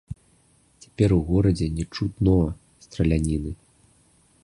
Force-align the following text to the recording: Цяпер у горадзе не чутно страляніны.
Цяпер 0.85 1.09
у 1.17 1.19
горадзе 1.27 1.67
не 1.81 1.85
чутно 1.99 2.35
страляніны. 2.87 3.51